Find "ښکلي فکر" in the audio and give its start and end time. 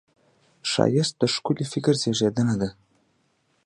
1.33-1.93